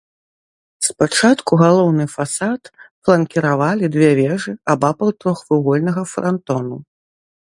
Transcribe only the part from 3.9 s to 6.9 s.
две вежы абапал трохвугольнага франтону.